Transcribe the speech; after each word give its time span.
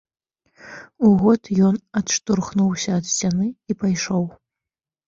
У 1.09 1.11
год 1.21 1.41
ён 1.69 1.75
адштурхнуўся 2.01 2.89
ад 3.03 3.13
сцяны 3.13 3.47
і 3.69 3.81
пайшоў. 3.85 4.29